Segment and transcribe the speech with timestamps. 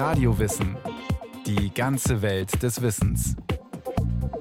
[0.00, 0.78] Radiowissen.
[1.44, 3.36] Die ganze Welt des Wissens.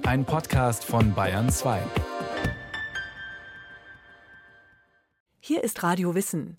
[0.04, 1.82] Ein Podcast von Bayern 2.
[5.42, 6.58] Hier ist Radio Wissen.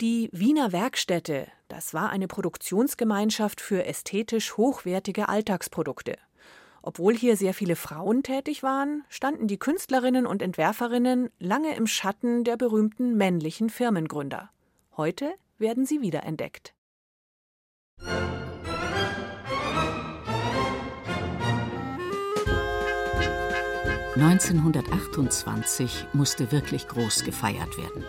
[0.00, 6.16] Die Wiener Werkstätte, das war eine Produktionsgemeinschaft für ästhetisch hochwertige Alltagsprodukte.
[6.82, 12.44] Obwohl hier sehr viele Frauen tätig waren, standen die Künstlerinnen und Entwerferinnen lange im Schatten
[12.44, 14.50] der berühmten männlichen Firmengründer.
[14.96, 16.76] Heute werden sie wiederentdeckt.
[24.16, 28.02] 1928 musste wirklich groß gefeiert werden.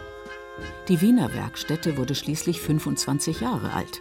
[0.87, 3.99] Die Wiener Werkstätte wurde schließlich 25 Jahre alt.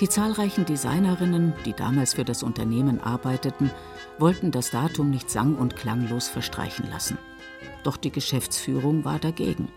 [0.00, 3.70] Die zahlreichen Designerinnen, die damals für das Unternehmen arbeiteten,
[4.18, 7.18] wollten das Datum nicht sang- und klanglos verstreichen lassen.
[7.84, 9.68] Doch die Geschäftsführung war dagegen,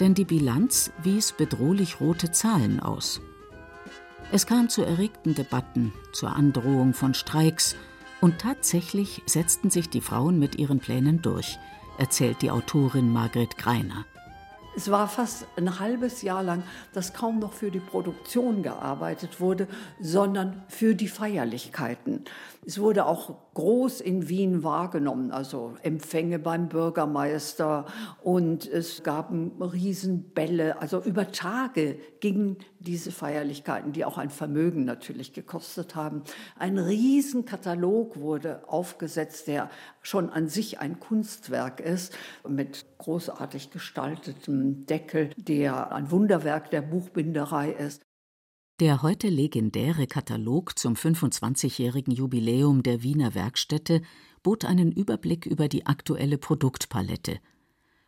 [0.00, 3.20] denn die Bilanz wies bedrohlich rote Zahlen aus.
[4.32, 7.76] Es kam zu erregten Debatten, zur Androhung von Streiks,
[8.20, 11.58] und tatsächlich setzten sich die Frauen mit ihren Plänen durch,
[11.98, 14.04] erzählt die Autorin Margret Greiner.
[14.76, 19.66] Es war fast ein halbes Jahr lang, dass kaum noch für die Produktion gearbeitet wurde,
[20.00, 22.24] sondern für die Feierlichkeiten.
[22.66, 27.86] Es wurde auch groß in Wien wahrgenommen, also Empfänge beim Bürgermeister
[28.22, 30.80] und es gab Riesenbälle.
[30.80, 36.22] Also über Tage gingen diese Feierlichkeiten, die auch ein Vermögen natürlich gekostet haben.
[36.58, 39.70] Ein Riesenkatalog wurde aufgesetzt, der
[40.02, 42.14] schon an sich ein Kunstwerk ist,
[42.46, 48.02] mit großartig gestaltetem Deckel, der ein Wunderwerk der Buchbinderei ist.
[48.80, 54.00] Der heute legendäre Katalog zum 25-jährigen Jubiläum der Wiener Werkstätte
[54.42, 57.40] bot einen Überblick über die aktuelle Produktpalette.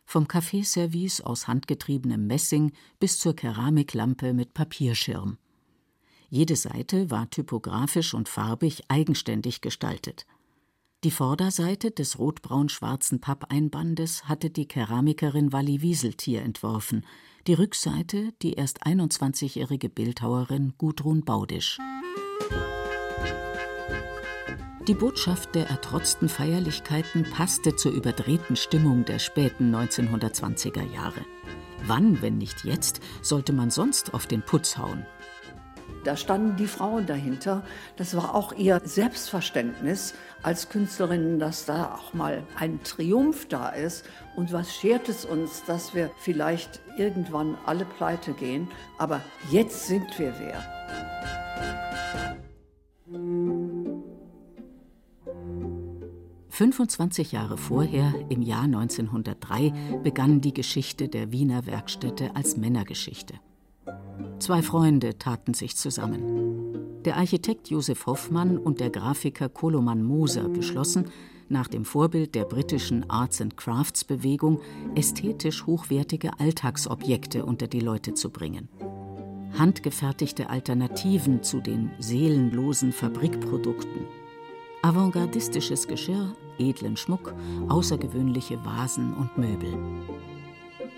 [0.03, 5.37] Vom Kaffeeservice aus handgetriebenem Messing bis zur Keramiklampe mit Papierschirm.
[6.29, 10.25] Jede Seite war typografisch und farbig eigenständig gestaltet.
[11.03, 17.05] Die Vorderseite des rotbraun-schwarzen Pappeinbandes hatte die Keramikerin Walli Wieseltier entworfen–
[17.47, 21.77] die Rückseite die erst 21-jährige Bildhauerin Gudrun Baudisch.
[24.87, 31.25] Die Botschaft der ertrotzten Feierlichkeiten passte zur überdrehten Stimmung der späten 1920er Jahre.
[31.85, 35.05] Wann, wenn nicht jetzt, sollte man sonst auf den Putz hauen?
[36.03, 37.63] Da standen die Frauen dahinter.
[37.95, 44.05] Das war auch ihr Selbstverständnis als Künstlerin, dass da auch mal ein Triumph da ist.
[44.35, 48.67] Und was schert es uns, dass wir vielleicht irgendwann alle pleite gehen?
[48.97, 50.63] Aber jetzt sind wir wer.
[56.51, 63.33] »25 Jahre vorher, im Jahr 1903, begann die Geschichte der Wiener Werkstätte als Männergeschichte.
[64.43, 67.01] Zwei Freunde taten sich zusammen.
[67.05, 71.05] Der Architekt Josef Hoffmann und der Grafiker Koloman Moser beschlossen,
[71.47, 74.59] nach dem Vorbild der britischen Arts and Crafts Bewegung
[74.95, 78.67] ästhetisch hochwertige Alltagsobjekte unter die Leute zu bringen.
[79.57, 84.07] Handgefertigte Alternativen zu den seelenlosen Fabrikprodukten.
[84.81, 87.33] Avantgardistisches Geschirr, edlen Schmuck,
[87.69, 89.73] außergewöhnliche Vasen und Möbel.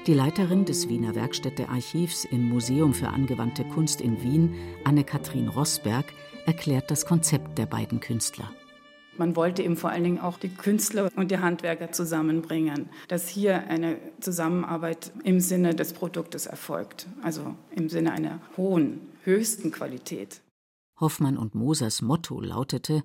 [0.08, 6.06] Die Leiterin des Wiener Werkstätte-Archivs im Museum für angewandte Kunst in Wien, Anne-Kathrin Rossberg,
[6.46, 8.52] erklärt das Konzept der beiden Künstler.
[9.18, 13.68] Man wollte eben vor allen Dingen auch die Künstler und die Handwerker zusammenbringen, dass hier
[13.68, 20.42] eine Zusammenarbeit im Sinne des Produktes erfolgt, also im Sinne einer hohen, höchsten Qualität.
[21.00, 23.02] Hoffmann und Mosers Motto lautete: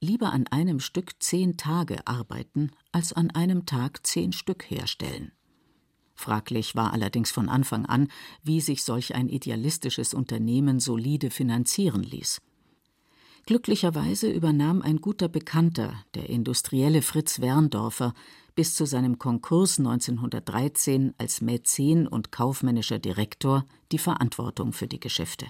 [0.00, 5.32] Lieber an einem Stück zehn Tage arbeiten, als an einem Tag zehn Stück herstellen.
[6.14, 8.08] Fraglich war allerdings von Anfang an,
[8.42, 12.40] wie sich solch ein idealistisches Unternehmen solide finanzieren ließ.
[13.46, 18.14] Glücklicherweise übernahm ein guter Bekannter, der industrielle Fritz Werndorfer,
[18.54, 25.46] bis zu seinem Konkurs 1913 als Mäzen und kaufmännischer Direktor die Verantwortung für die Geschäfte.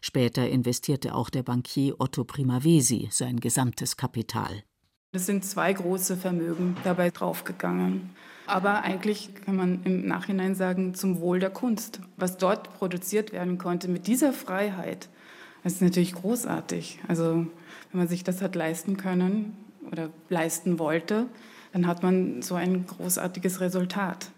[0.00, 4.62] Später investierte auch der Bankier Otto Primavesi sein gesamtes Kapital.
[5.12, 8.10] Es sind zwei große Vermögen dabei draufgegangen
[8.50, 12.00] aber eigentlich kann man im Nachhinein sagen, zum Wohl der Kunst.
[12.16, 15.08] Was dort produziert werden konnte mit dieser Freiheit,
[15.62, 16.98] das ist natürlich großartig.
[17.06, 17.46] Also
[17.90, 19.56] wenn man sich das hat leisten können
[19.90, 21.26] oder leisten wollte,
[21.72, 24.30] dann hat man so ein großartiges Resultat.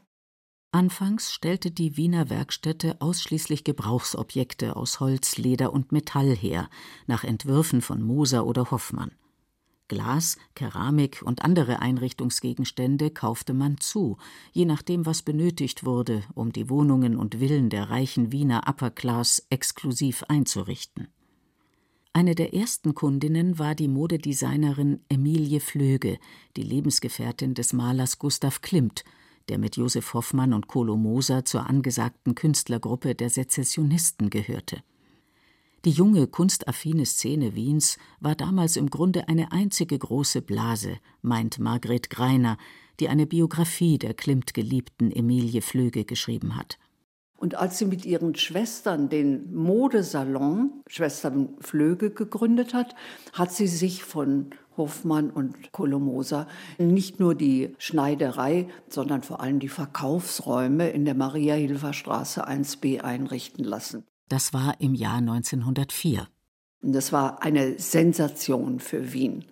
[0.72, 6.68] Anfangs stellte die Wiener Werkstätte ausschließlich Gebrauchsobjekte aus Holz, Leder und Metall her,
[7.06, 9.12] nach Entwürfen von Moser oder Hoffmann.
[9.92, 14.16] Glas, Keramik und andere Einrichtungsgegenstände kaufte man zu,
[14.52, 19.46] je nachdem, was benötigt wurde, um die Wohnungen und Villen der reichen Wiener Upper Class
[19.50, 21.08] exklusiv einzurichten.
[22.14, 26.18] Eine der ersten Kundinnen war die Modedesignerin Emilie Flöge,
[26.56, 29.04] die Lebensgefährtin des Malers Gustav Klimt,
[29.50, 34.82] der mit Josef Hoffmann und Kolo Moser zur angesagten Künstlergruppe der Sezessionisten gehörte.
[35.84, 42.08] Die junge, kunstaffine Szene Wiens war damals im Grunde eine einzige große Blase, meint Margret
[42.08, 42.56] Greiner,
[43.00, 46.78] die eine Biografie der Klimt-Geliebten Emilie Flöge geschrieben hat.
[47.36, 52.94] Und als sie mit ihren Schwestern den Modesalon Schwestern Flöge gegründet hat,
[53.32, 56.46] hat sie sich von Hofmann und Kolomoser
[56.78, 64.04] nicht nur die Schneiderei, sondern vor allem die Verkaufsräume in der Maria-Hilfer-Straße 1b einrichten lassen.
[64.32, 66.26] Das war im Jahr 1904.
[66.80, 69.44] Und das war eine Sensation für Wien.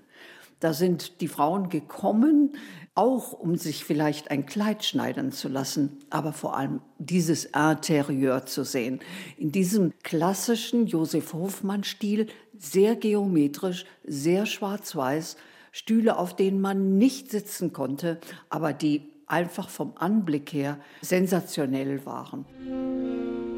[0.58, 2.56] Da sind die Frauen gekommen,
[2.94, 8.64] auch um sich vielleicht ein Kleid schneidern zu lassen, aber vor allem dieses Interieur zu
[8.64, 9.00] sehen.
[9.36, 15.36] In diesem klassischen Josef Hofmann-Stil, sehr geometrisch, sehr schwarz-weiß,
[15.72, 18.18] Stühle, auf denen man nicht sitzen konnte,
[18.48, 23.49] aber die einfach vom Anblick her sensationell waren.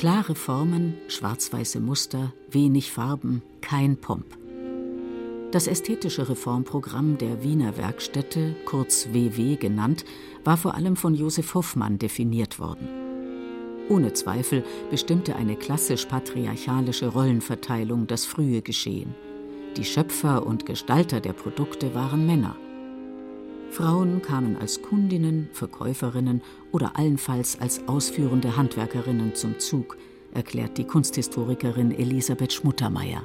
[0.00, 4.24] Klare Formen, schwarz-weiße Muster, wenig Farben, kein Pomp.
[5.52, 10.06] Das ästhetische Reformprogramm der Wiener Werkstätte, kurz WW genannt,
[10.42, 12.88] war vor allem von Josef Hoffmann definiert worden.
[13.90, 19.14] Ohne Zweifel bestimmte eine klassisch patriarchalische Rollenverteilung das frühe Geschehen.
[19.76, 22.56] Die Schöpfer und Gestalter der Produkte waren Männer.
[23.70, 29.96] Frauen kamen als Kundinnen, Verkäuferinnen oder allenfalls als ausführende Handwerkerinnen zum Zug,
[30.34, 33.24] erklärt die Kunsthistorikerin Elisabeth Schmuttermeier.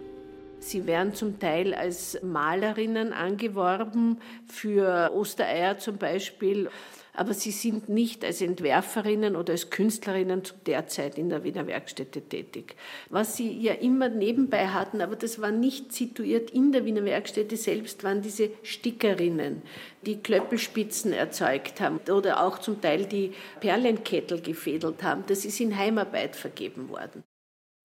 [0.65, 6.71] Sie werden zum Teil als Malerinnen angeworben, für Ostereier zum Beispiel.
[7.13, 11.67] Aber sie sind nicht als Entwerferinnen oder als Künstlerinnen zu der Zeit in der Wiener
[11.67, 12.75] Werkstätte tätig.
[13.11, 17.57] Was sie ja immer nebenbei hatten, aber das war nicht situiert in der Wiener Werkstätte
[17.57, 19.61] selbst, waren diese Stickerinnen,
[20.03, 25.25] die Klöppelspitzen erzeugt haben oder auch zum Teil die Perlenkettel gefädelt haben.
[25.27, 27.23] Das ist in Heimarbeit vergeben worden.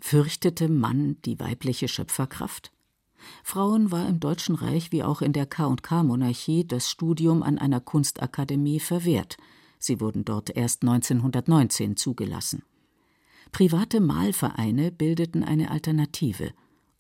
[0.01, 2.73] Fürchtete Mann die weibliche Schöpferkraft?
[3.45, 8.81] Frauen war im Deutschen Reich wie auch in der K&K-Monarchie das Studium an einer Kunstakademie
[8.81, 9.37] verwehrt.
[9.79, 12.63] Sie wurden dort erst 1919 zugelassen.
[13.53, 16.53] Private Malvereine bildeten eine Alternative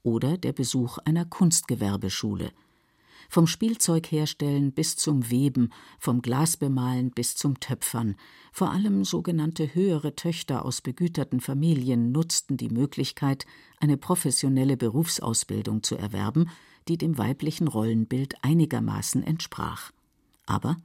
[0.02, 2.52] oder der Besuch einer Kunstgewerbeschule–
[3.30, 8.16] vom Spielzeugherstellen bis zum Weben, vom Glasbemalen bis zum Töpfern.
[8.52, 13.46] Vor allem sogenannte höhere Töchter aus begüterten Familien nutzten die Möglichkeit,
[13.78, 16.50] eine professionelle Berufsausbildung zu erwerben,
[16.88, 19.92] die dem weiblichen Rollenbild einigermaßen entsprach.
[20.46, 20.76] Aber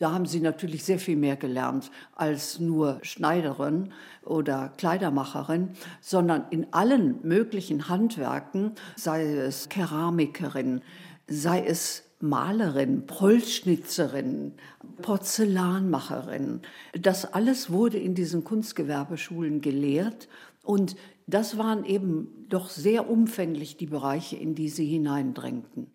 [0.00, 3.92] da haben sie natürlich sehr viel mehr gelernt als nur Schneiderin
[4.24, 10.80] oder Kleidermacherin, sondern in allen möglichen Handwerken, sei es Keramikerin,
[11.30, 14.52] sei es Malerin, Polschnitzerin,
[15.00, 16.60] Porzellanmacherin.
[16.92, 20.28] Das alles wurde in diesen Kunstgewerbeschulen gelehrt
[20.62, 20.96] und
[21.26, 25.86] das waren eben doch sehr umfänglich die Bereiche, in die sie hineindrängten.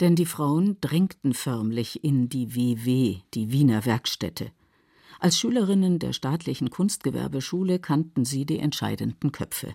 [0.00, 4.52] Denn die Frauen drängten förmlich in die WW, die Wiener Werkstätte.
[5.20, 9.74] Als Schülerinnen der staatlichen Kunstgewerbeschule kannten sie die entscheidenden Köpfe.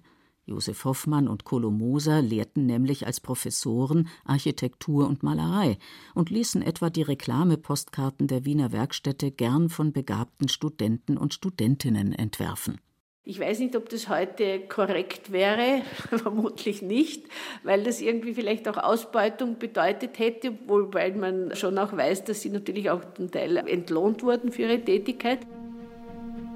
[0.50, 5.78] Josef Hoffmann und Kolo Moser lehrten nämlich als Professoren Architektur und Malerei
[6.16, 12.81] und ließen etwa die Reklamepostkarten der Wiener Werkstätte gern von begabten Studenten und Studentinnen entwerfen.
[13.24, 17.28] Ich weiß nicht, ob das heute korrekt wäre, vermutlich nicht,
[17.64, 22.50] weil das irgendwie vielleicht auch Ausbeutung bedeutet hätte, wobei man schon auch weiß, dass sie
[22.50, 25.45] natürlich auch zum Teil entlohnt wurden für ihre Tätigkeit.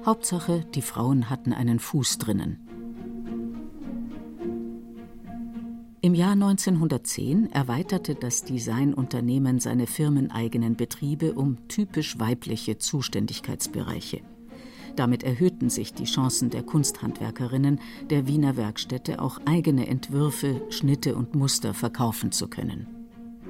[0.04, 2.63] Hauptsache, die Frauen hatten einen Fuß drinnen.
[6.04, 14.20] Im Jahr 1910 erweiterte das Designunternehmen seine firmeneigenen Betriebe um typisch weibliche Zuständigkeitsbereiche.
[14.96, 17.80] Damit erhöhten sich die Chancen der Kunsthandwerkerinnen
[18.10, 22.86] der Wiener Werkstätte, auch eigene Entwürfe, Schnitte und Muster verkaufen zu können.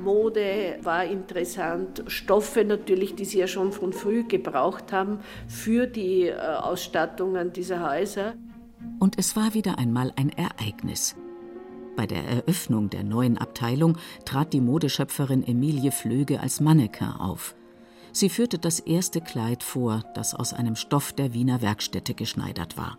[0.00, 5.18] Mode war interessant, Stoffe natürlich, die sie ja schon von früh gebraucht haben
[5.48, 8.34] für die äh, Ausstattungen dieser Häuser.
[9.00, 11.16] Und es war wieder einmal ein Ereignis.
[11.96, 17.54] Bei der Eröffnung der neuen Abteilung trat die Modeschöpferin Emilie Flöge als Mannequin auf.
[18.12, 22.98] Sie führte das erste Kleid vor, das aus einem Stoff der Wiener Werkstätte geschneidert war.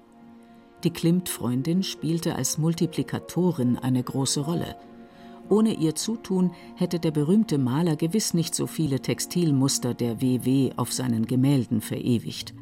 [0.84, 4.76] Die Klimt-Freundin spielte als Multiplikatorin eine große Rolle.
[5.50, 10.92] Ohne ihr Zutun hätte der berühmte Maler gewiss nicht so viele Textilmuster der WW auf
[10.92, 12.54] seinen Gemälden verewigt.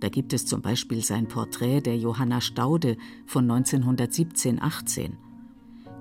[0.00, 5.12] Da gibt es zum Beispiel sein Porträt der Johanna Staude von 1917-18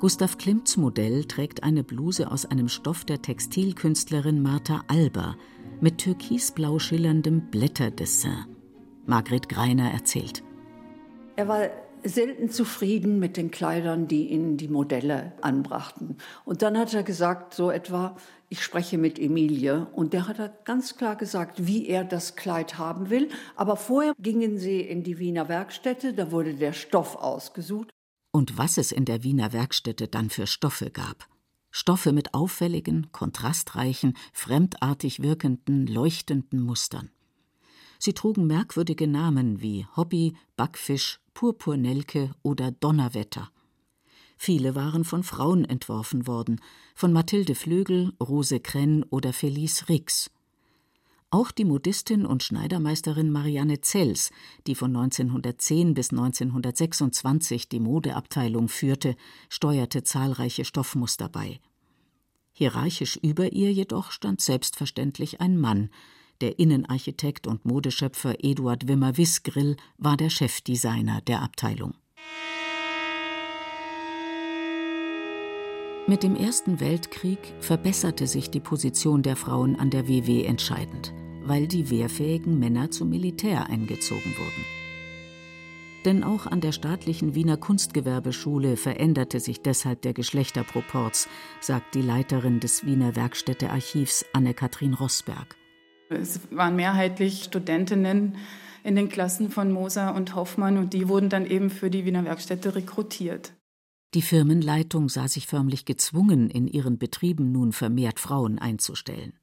[0.02, 5.38] Gustav Klimts Modell trägt eine Bluse aus einem Stoff der Textilkünstlerin Martha Alber
[5.80, 8.48] mit türkisblau schillerndem Blätterdessin.
[9.06, 10.42] Margret Greiner erzählt.
[11.36, 11.70] Er war
[12.04, 16.18] selten zufrieden mit den Kleidern, die ihn die Modelle anbrachten.
[16.46, 18.18] Und dann hat er gesagt, so etwa,
[18.50, 19.86] ich spreche mit Emilie.
[19.94, 23.30] Und der hat ganz klar gesagt, wie er das Kleid haben will.
[23.56, 27.92] Aber vorher gingen sie in die Wiener Werkstätte, da wurde der Stoff ausgesucht.
[28.32, 31.28] Und was es in der Wiener Werkstätte dann für Stoffe gab.
[31.70, 37.10] Stoffe mit auffälligen, kontrastreichen, fremdartig wirkenden, leuchtenden Mustern.
[37.98, 43.52] Sie trugen merkwürdige Namen wie Hobby, Backfisch, Purpurnelke oder Donnerwetter.
[44.38, 46.62] Viele waren von Frauen entworfen worden,
[46.96, 50.32] von Mathilde Flögel, Rose Krenn oder Felice Rix.
[51.34, 54.32] Auch die Modistin und Schneidermeisterin Marianne Zells,
[54.68, 59.16] die von 1910 bis 1926 die Modeabteilung führte,
[59.48, 61.62] steuerte zahlreiche Stoffmuster bei.
[62.52, 65.90] Hierarchisch über ihr jedoch stand selbstverständlich ein Mann.
[66.42, 71.94] Der Innenarchitekt und Modeschöpfer Eduard Wimmer-Wissgrill war der Chefdesigner der Abteilung.
[76.08, 81.14] Mit dem Ersten Weltkrieg verbesserte sich die Position der Frauen an der WW entscheidend
[81.46, 84.66] weil die wehrfähigen Männer zum Militär eingezogen wurden.
[86.06, 91.28] Denn auch an der staatlichen Wiener Kunstgewerbeschule veränderte sich deshalb der Geschlechterproporz,
[91.60, 95.56] sagt die Leiterin des Wiener Werkstättearchivs Anne-Kathrin Rossberg.
[96.10, 98.36] Es waren mehrheitlich Studentinnen
[98.84, 102.26] in den Klassen von Moser und Hoffmann und die wurden dann eben für die Wiener
[102.26, 103.54] Werkstätte rekrutiert.
[104.14, 109.34] Die Firmenleitung sah sich förmlich gezwungen, in ihren Betrieben nun vermehrt Frauen einzustellen.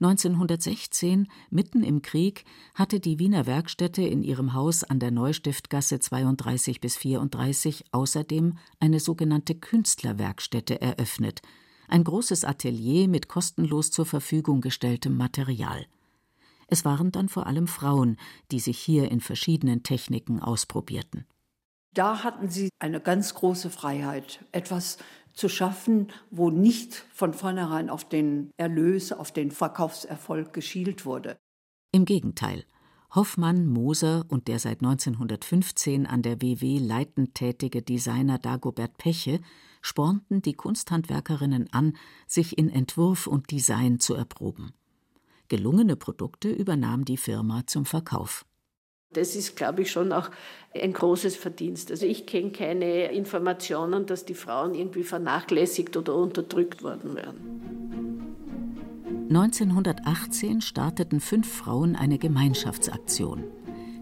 [0.00, 6.80] 1916, mitten im Krieg, hatte die Wiener Werkstätte in ihrem Haus an der Neustiftgasse 32
[6.80, 11.42] bis 34 außerdem eine sogenannte Künstlerwerkstätte eröffnet,
[11.88, 15.86] ein großes Atelier mit kostenlos zur Verfügung gestelltem Material.
[16.66, 18.16] Es waren dann vor allem Frauen,
[18.50, 21.26] die sich hier in verschiedenen Techniken ausprobierten.
[21.92, 24.98] Da hatten sie eine ganz große Freiheit, etwas
[25.34, 31.36] zu schaffen, wo nicht von vornherein auf den Erlös, auf den Verkaufserfolg geschielt wurde.
[31.92, 32.64] Im Gegenteil.
[33.14, 39.40] Hoffmann, Moser und der seit 1915 an der WW leitend tätige Designer Dagobert Peche
[39.82, 44.72] spornten die Kunsthandwerkerinnen an, sich in Entwurf und Design zu erproben.
[45.48, 48.46] Gelungene Produkte übernahm die Firma zum Verkauf.
[49.16, 50.30] Das ist, glaube ich, schon auch
[50.74, 51.90] ein großes Verdienst.
[51.90, 57.54] Also ich kenne keine Informationen, dass die Frauen irgendwie vernachlässigt oder unterdrückt worden wären.
[59.30, 63.44] 1918 starteten fünf Frauen eine Gemeinschaftsaktion.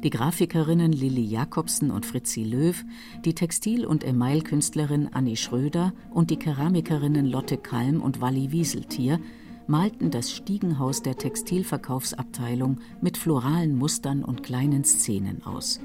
[0.02, 2.84] Die Grafikerinnen Lilly Jakobsen und Fritzi Löw,
[3.24, 9.20] die Textil- und Emailkünstlerin Annie Schröder und die Keramikerinnen Lotte Kalm und Walli Wieseltier
[9.66, 15.80] malten das Stiegenhaus der Textilverkaufsabteilung mit floralen Mustern und kleinen Szenen aus.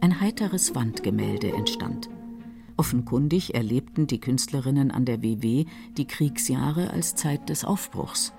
[0.00, 2.08] Ein heiteres Wandgemälde entstand.
[2.76, 5.64] Offenkundig erlebten die Künstlerinnen an der WW
[5.96, 8.32] die Kriegsjahre als Zeit des Aufbruchs.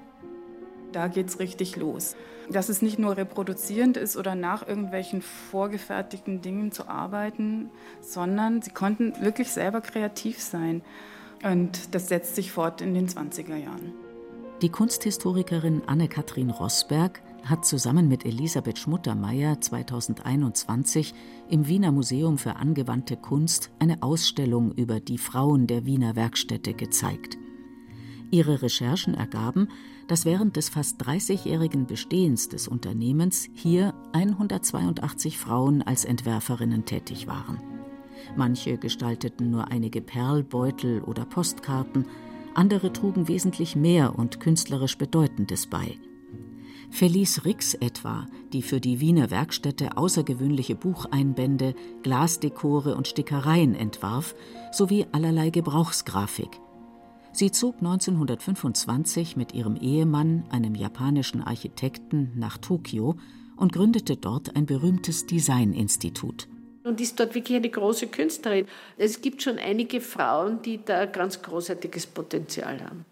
[0.92, 2.16] Da geht's richtig los.
[2.50, 7.70] Dass es nicht nur reproduzierend ist oder nach irgendwelchen vorgefertigten Dingen zu arbeiten,
[8.00, 10.82] sondern sie konnten wirklich selber kreativ sein.
[11.44, 14.07] Und das setzt sich fort in den 20er Jahren.
[14.64, 21.14] Die Kunsthistorikerin Anne-Kathrin Rossberg hat zusammen mit Elisabeth Schmuttermeier 2021
[21.48, 27.38] im Wiener Museum für angewandte Kunst eine Ausstellung über die Frauen der Wiener Werkstätte gezeigt.
[28.32, 29.68] Ihre Recherchen ergaben,
[30.08, 37.62] dass während des fast 30-jährigen Bestehens des Unternehmens hier 182 Frauen als Entwerferinnen tätig waren.
[38.36, 42.08] Manche gestalteten nur einige Perlbeutel oder Postkarten,
[42.58, 45.98] andere trugen wesentlich mehr und künstlerisch Bedeutendes bei.
[46.90, 54.36] Felice Rix etwa, die für die Wiener Werkstätte außergewöhnliche Bucheinbände, Glasdekore und Stickereien entwarf,
[54.72, 56.60] sowie allerlei Gebrauchsgrafik.
[57.34, 63.18] Sie zog 1925 mit ihrem Ehemann, einem japanischen Architekten, nach Tokio
[63.58, 66.48] und gründete dort ein berühmtes Designinstitut
[66.88, 68.68] und ist dort wirklich eine große Künstlerin.
[68.98, 73.06] Es gibt schon einige Frauen, die da ganz großartiges Potenzial haben.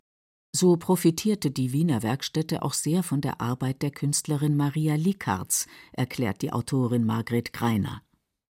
[0.56, 6.42] So profitierte die Wiener Werkstätte auch sehr von der Arbeit der Künstlerin Maria Likartz, erklärt
[6.42, 8.02] die Autorin Margret Greiner.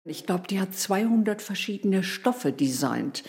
[0.03, 3.23] Ich glaube, die hat 200 verschiedene Stoffe designt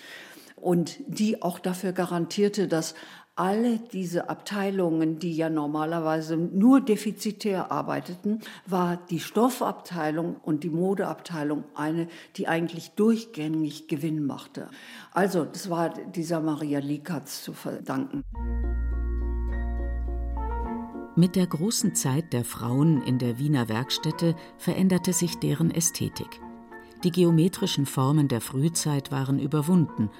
[0.56, 2.94] und die auch dafür garantierte, dass
[3.34, 11.64] alle diese Abteilungen, die ja normalerweise nur defizitär arbeiteten, war die Stoffabteilung und die Modeabteilung
[11.74, 14.68] eine, die eigentlich durchgängig Gewinn machte.
[15.12, 18.22] Also das war dieser Maria Likatz zu verdanken.
[21.14, 26.40] Mit der großen Zeit der Frauen in der Wiener Werkstätte veränderte sich deren Ästhetik.
[27.04, 30.10] Die geometrischen Formen der Frühzeit waren überwunden,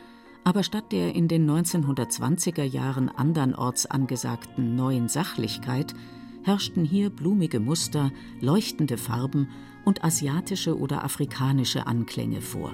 [0.45, 5.95] aber statt der in den 1920er Jahren andernorts angesagten neuen Sachlichkeit
[6.43, 9.49] herrschten hier blumige Muster, leuchtende Farben
[9.85, 12.73] und asiatische oder afrikanische Anklänge vor.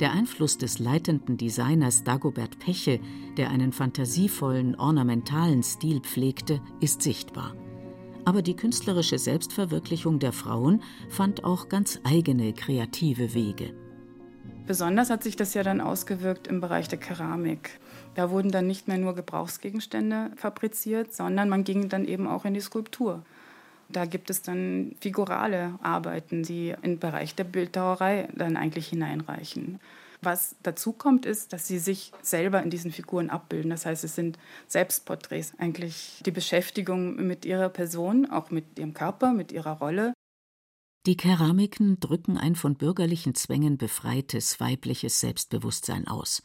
[0.00, 2.98] Der Einfluss des leitenden Designers Dagobert Peche,
[3.36, 7.54] der einen fantasievollen, ornamentalen Stil pflegte, ist sichtbar.
[8.24, 13.74] Aber die künstlerische Selbstverwirklichung der Frauen fand auch ganz eigene kreative Wege.
[14.66, 17.80] Besonders hat sich das ja dann ausgewirkt im Bereich der Keramik.
[18.14, 22.54] Da wurden dann nicht mehr nur Gebrauchsgegenstände fabriziert, sondern man ging dann eben auch in
[22.54, 23.22] die Skulptur.
[23.88, 29.80] Da gibt es dann figurale Arbeiten, die in den Bereich der Bildhauerei dann eigentlich hineinreichen.
[30.22, 33.70] Was dazu kommt, ist, dass sie sich selber in diesen Figuren abbilden.
[33.70, 34.38] Das heißt, es sind
[34.68, 40.14] Selbstporträts, eigentlich die Beschäftigung mit ihrer Person, auch mit ihrem Körper, mit ihrer Rolle.
[41.04, 46.44] Die Keramiken drücken ein von bürgerlichen Zwängen befreites weibliches Selbstbewusstsein aus.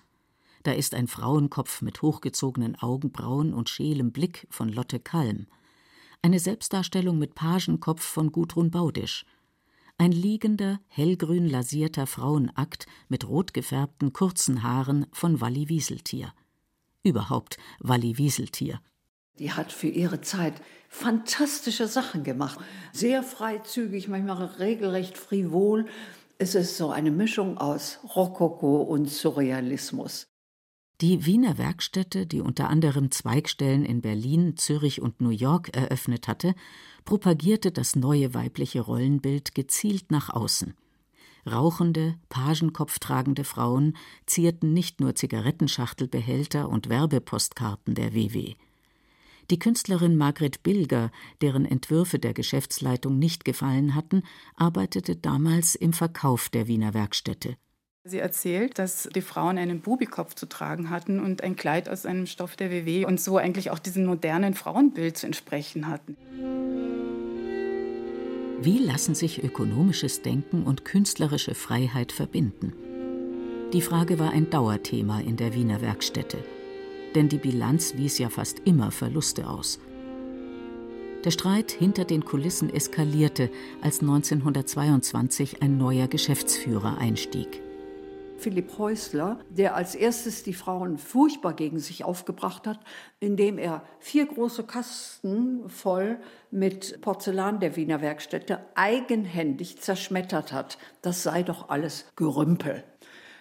[0.64, 5.46] Da ist ein Frauenkopf mit hochgezogenen Augenbrauen und scheelem Blick von Lotte Kalm,
[6.24, 9.26] eine Selbstdarstellung mit Pagenkopf von Gudrun Baudisch,
[10.00, 16.34] ein liegender, hellgrün lasierter Frauenakt mit rot gefärbten kurzen Haaren von Walli Wieseltier.
[17.04, 18.82] Überhaupt Walli Wieseltier,
[19.40, 20.54] die hat für ihre Zeit
[20.90, 22.60] fantastische Sachen gemacht.
[22.94, 25.86] Sehr freizügig, manchmal regelrecht frivol.
[26.38, 30.28] Es ist so eine Mischung aus Rokoko und Surrealismus.
[31.02, 36.56] Die Wiener Werkstätte, die unter anderem Zweigstellen in Berlin, Zürich und New York eröffnet hatte,
[37.06, 40.74] propagierte das neue weibliche Rollenbild gezielt nach außen.
[41.46, 48.56] Rauchende, Pagenkopf tragende Frauen zierten nicht nur Zigarettenschachtelbehälter und Werbepostkarten der WW.
[49.50, 51.10] Die Künstlerin Margret Bilger,
[51.42, 54.24] deren Entwürfe der Geschäftsleitung nicht gefallen hatten,
[54.56, 57.56] arbeitete damals im Verkauf der Wiener Werkstätte.
[58.04, 62.26] Sie erzählt, dass die Frauen einen Bubikopf zu tragen hatten und ein Kleid aus einem
[62.26, 66.18] Stoff der WW und so eigentlich auch diesem modernen Frauenbild zu entsprechen hatten.
[68.62, 72.74] Wie lassen sich ökonomisches Denken und künstlerische Freiheit verbinden?
[73.72, 76.38] Die Frage war ein Dauerthema in der Wiener Werkstätte
[77.16, 79.80] denn die Bilanz wies ja fast immer Verluste aus.
[81.24, 83.50] Der Streit hinter den Kulissen eskalierte,
[83.82, 87.62] als 1922 ein neuer Geschäftsführer einstieg.
[88.38, 92.80] Philipp Häusler, der als erstes die Frauen furchtbar gegen sich aufgebracht hat,
[93.20, 96.20] indem er vier große Kasten voll
[96.52, 100.78] mit Porzellan der Wiener Werkstätte eigenhändig zerschmettert hat.
[101.02, 102.84] Das sei doch alles Gerümpel.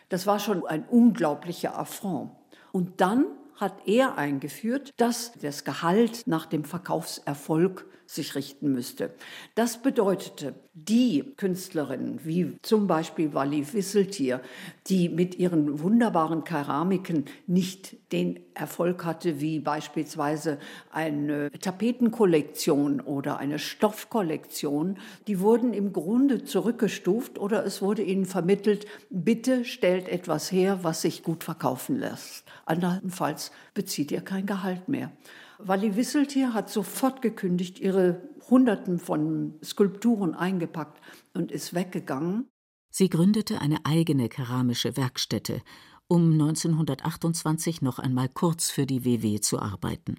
[0.09, 2.31] Das war schon ein unglaublicher Affront.
[2.73, 9.15] Und dann hat er eingeführt, dass das Gehalt nach dem Verkaufserfolg sich richten müsste.
[9.55, 14.41] Das bedeutete, die Künstlerinnen, wie zum Beispiel Wally Wisseltier,
[14.87, 20.59] die mit ihren wunderbaren Keramiken nicht den Erfolg hatte wie beispielsweise
[20.91, 28.87] eine Tapetenkollektion oder eine Stoffkollektion, die wurden im Grunde zurückgestuft oder es wurde ihnen vermittelt,
[29.11, 32.45] bitte stellt etwas her, was sich gut verkaufen lässt.
[32.65, 35.11] Andernfalls bezieht ihr kein Gehalt mehr.
[35.59, 41.01] Walli Wisseltier hat sofort gekündigt, ihre Hunderten von Skulpturen eingepackt
[41.35, 42.49] und ist weggegangen.
[42.91, 45.63] Sie gründete eine eigene keramische Werkstätte,
[46.09, 50.17] um 1928 noch einmal kurz für die WW zu arbeiten.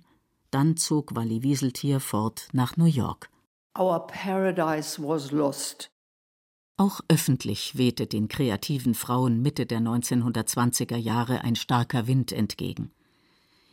[0.52, 3.30] Dann zog Walli Wieseltier fort nach New York.
[3.78, 5.90] Our paradise was lost.
[6.78, 12.92] Auch öffentlich wehte den kreativen Frauen Mitte der 1920er Jahre ein starker Wind entgegen.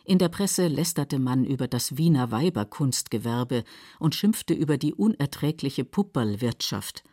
[0.06, 3.64] In der Presse lästerte man über das Wiener Weiberkunstgewerbe
[3.98, 7.04] und schimpfte über die unerträgliche Pupperlwirtschaft,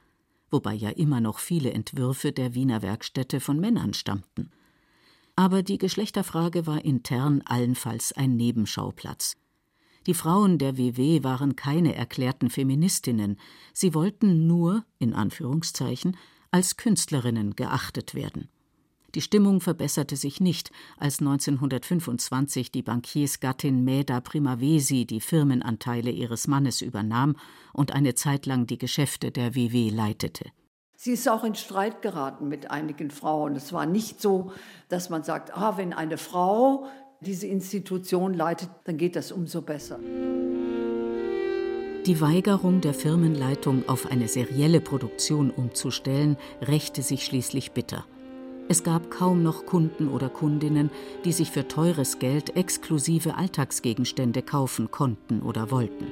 [0.49, 4.51] wobei ja immer noch viele Entwürfe der Wiener Werkstätte von Männern stammten.
[5.38, 9.38] Aber die Geschlechterfrage war intern allenfalls ein Nebenschauplatz.
[10.06, 13.39] Die Frauen der WW waren keine erklärten Feministinnen,
[13.71, 16.17] sie wollten nur, in Anführungszeichen,
[16.49, 18.49] als Künstlerinnen geachtet werden.
[19.15, 26.82] Die Stimmung verbesserte sich nicht, als 1925 die Bankiersgattin Mäda Primavesi die Firmenanteile ihres Mannes
[26.82, 27.36] übernahm
[27.74, 30.45] und eine Zeit lang die Geschäfte der WW leitete.
[30.95, 33.56] Sie ist auch in Streit geraten mit einigen Frauen.
[33.56, 34.52] Es war nicht so,
[34.88, 36.86] dass man sagt, ah, wenn eine Frau
[37.21, 40.00] diese Institution leitet, dann geht das umso besser.
[42.06, 48.06] Die Weigerung der Firmenleitung, auf eine serielle Produktion umzustellen, rächte sich schließlich bitter.
[48.67, 50.89] Es gab kaum noch Kunden oder Kundinnen,
[51.26, 56.08] die sich für teures Geld exklusive Alltagsgegenstände kaufen konnten oder wollten.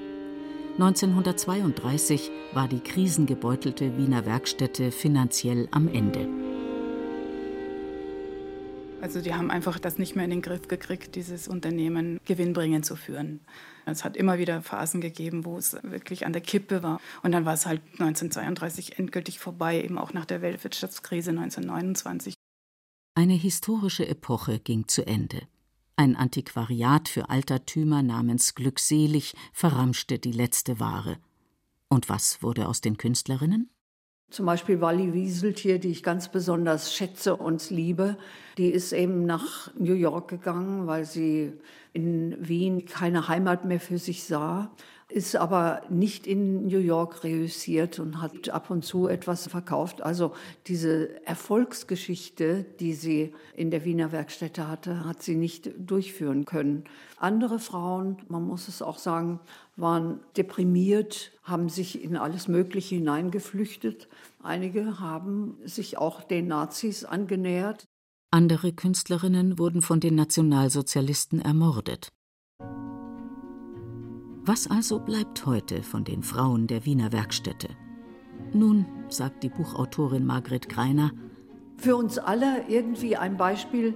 [0.80, 6.28] 1932 war die krisengebeutelte Wiener Werkstätte finanziell am Ende.
[9.02, 12.96] Also die haben einfach das nicht mehr in den Griff gekriegt, dieses Unternehmen gewinnbringend zu
[12.96, 13.40] führen.
[13.86, 17.00] Es hat immer wieder Phasen gegeben, wo es wirklich an der Kippe war.
[17.24, 22.36] Und dann war es halt 1932 endgültig vorbei, eben auch nach der Weltwirtschaftskrise 1929.
[23.20, 25.42] Eine historische Epoche ging zu Ende.
[25.98, 31.18] Ein Antiquariat für Altertümer namens Glückselig verramschte die letzte Ware.
[31.90, 33.70] Und was wurde aus den Künstlerinnen?
[34.30, 38.18] Zum Beispiel Wally Wieseltier, die ich ganz besonders schätze und liebe,
[38.58, 41.52] die ist eben nach New York gegangen, weil sie
[41.92, 44.72] in Wien keine Heimat mehr für sich sah,
[45.10, 50.04] ist aber nicht in New York reüssiert und hat ab und zu etwas verkauft.
[50.04, 50.34] Also
[50.68, 56.84] diese Erfolgsgeschichte, die sie in der Wiener Werkstätte hatte, hat sie nicht durchführen können.
[57.18, 59.40] Andere Frauen, man muss es auch sagen,
[59.76, 64.10] waren deprimiert, haben sich in alles Mögliche hineingeflüchtet.
[64.44, 67.86] Einige haben sich auch den Nazis angenähert.
[68.32, 72.10] Andere Künstlerinnen wurden von den Nationalsozialisten ermordet.
[74.50, 77.68] Was also bleibt heute von den Frauen der Wiener Werkstätte?
[78.52, 81.12] Nun, sagt die Buchautorin Margret Greiner,
[81.78, 83.94] für uns alle irgendwie ein Beispiel,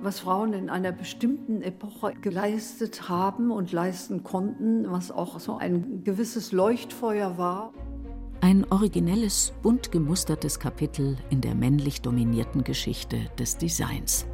[0.00, 6.04] was Frauen in einer bestimmten Epoche geleistet haben und leisten konnten, was auch so ein
[6.04, 7.72] gewisses Leuchtfeuer war.
[8.42, 14.24] Ein originelles, bunt gemustertes Kapitel in der männlich dominierten Geschichte des Designs.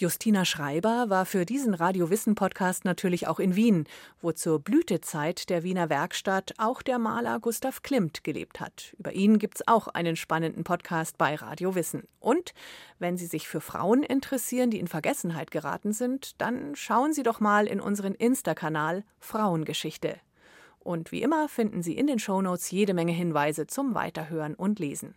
[0.00, 3.84] Justina Schreiber war für diesen Radio Wissen Podcast natürlich auch in Wien,
[4.20, 8.94] wo zur Blütezeit der Wiener Werkstatt auch der Maler Gustav Klimt gelebt hat.
[8.96, 12.06] Über ihn gibt's auch einen spannenden Podcast bei Radio Wissen.
[12.20, 12.54] Und
[13.00, 17.40] wenn Sie sich für Frauen interessieren, die in Vergessenheit geraten sind, dann schauen Sie doch
[17.40, 20.14] mal in unseren Insta-Kanal Frauengeschichte.
[20.78, 25.16] Und wie immer finden Sie in den Shownotes jede Menge Hinweise zum Weiterhören und Lesen.